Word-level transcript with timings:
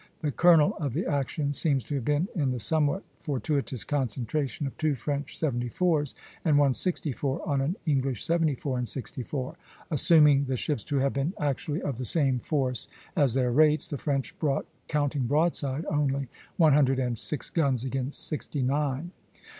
The 0.21 0.31
kernel 0.31 0.75
of 0.77 0.93
the 0.93 1.05
action 1.05 1.53
seems 1.53 1.83
to 1.83 1.93
have 1.93 2.05
been 2.05 2.27
in 2.33 2.49
the 2.49 2.59
somewhat 2.59 3.03
fortuitous 3.19 3.83
concentration 3.83 4.65
of 4.65 4.75
two 4.79 4.95
French 4.95 5.37
seventy 5.37 5.69
fours 5.69 6.15
and 6.43 6.57
one 6.57 6.73
sixty 6.73 7.11
four 7.11 7.47
on 7.47 7.61
an 7.61 7.75
English 7.85 8.25
seventy 8.25 8.55
four 8.55 8.79
and 8.79 8.87
sixty 8.87 9.21
four. 9.21 9.57
Assuming 9.91 10.45
the 10.45 10.55
ships 10.55 10.83
to 10.85 10.97
have 10.97 11.13
been 11.13 11.33
actually 11.39 11.83
of 11.83 11.99
the 11.99 12.05
same 12.05 12.39
force 12.39 12.87
as 13.15 13.35
their 13.35 13.51
rates, 13.51 13.87
the 13.89 13.97
French 13.99 14.35
brought, 14.39 14.65
counting 14.87 15.27
broadside 15.27 15.85
only, 15.85 16.29
one 16.57 16.73
hundred 16.73 16.97
and 16.97 17.19
six 17.19 17.51
guns 17.51 17.85
against 17.85 18.25
sixty 18.25 18.63
nine. 18.63 19.11